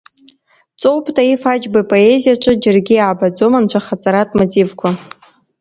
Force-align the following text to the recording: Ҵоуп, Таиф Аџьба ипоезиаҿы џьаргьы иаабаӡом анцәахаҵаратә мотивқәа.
Ҵоуп, 0.79 1.05
Таиф 1.15 1.43
Аџьба 1.53 1.79
ипоезиаҿы 1.83 2.51
џьаргьы 2.61 2.95
иаабаӡом 2.97 3.53
анцәахаҵаратә 3.57 4.33
мотивқәа. 4.39 4.89